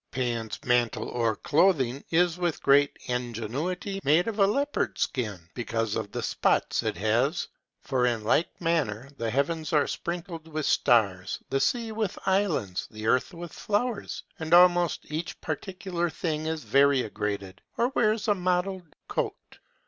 Pan's 0.09 0.57
mantle, 0.65 1.07
or 1.09 1.35
clothing, 1.35 2.03
is 2.09 2.35
with 2.39 2.63
great 2.63 2.97
ingenuity 3.05 3.99
made 4.03 4.27
of 4.27 4.39
a 4.39 4.47
leopard's 4.47 5.03
skin, 5.03 5.47
because 5.53 5.95
of 5.95 6.11
the 6.11 6.23
spots 6.23 6.81
it 6.81 6.97
has; 6.97 7.47
for 7.83 8.07
in 8.07 8.23
like 8.23 8.59
manner 8.59 9.11
the 9.17 9.29
heavens 9.29 9.71
are 9.73 9.85
sprinkled 9.85 10.47
with 10.47 10.65
stars, 10.65 11.37
the 11.51 11.59
sea 11.59 11.91
with 11.91 12.17
islands, 12.25 12.87
the 12.89 13.05
earth 13.05 13.31
with 13.31 13.53
flowers, 13.53 14.23
and 14.39 14.55
almost 14.55 15.01
each 15.11 15.39
particular 15.39 16.09
thing 16.09 16.47
is 16.47 16.63
variegated, 16.63 17.61
or 17.77 17.89
wears 17.89 18.27
a 18.27 18.33
mottled 18.33 18.95
coat. 19.07 19.59